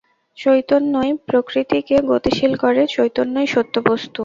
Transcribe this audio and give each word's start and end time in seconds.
চৈতন্যই 0.37 1.11
প্রকৃতিকে 1.27 1.95
গতিশীল 2.11 2.53
করে, 2.55 2.81
চৈতন্যই 2.87 3.47
সত্য 3.47 3.75
বস্তু। 3.89 4.19